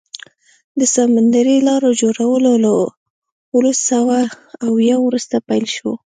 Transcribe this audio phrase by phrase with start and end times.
[0.79, 2.71] د سمندري لارو جوړول له
[3.53, 4.17] اوولس سوه
[4.67, 5.91] اویا وروسته پیل شو.